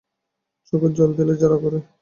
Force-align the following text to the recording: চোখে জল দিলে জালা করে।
চোখে 0.67 0.89
জল 0.97 1.09
দিলে 1.17 1.33
জালা 1.41 1.57
করে। 1.63 1.79